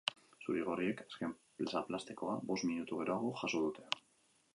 Zuri-gorriek 0.43 1.03
azken 1.03 1.35
zaplastekoa 1.73 2.33
bost 2.53 2.67
minutu 2.71 2.99
geroago 3.03 3.31
jaso 3.43 3.63
dute. 3.67 3.87